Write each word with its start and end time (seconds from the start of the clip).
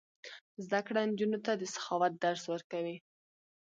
زده 0.65 0.79
کړه 0.87 1.01
نجونو 1.09 1.39
ته 1.45 1.51
د 1.55 1.63
سخاوت 1.75 2.13
درس 2.25 2.43
ورکوي. 2.53 2.97